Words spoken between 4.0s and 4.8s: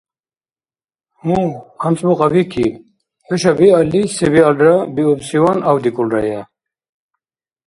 се-биалра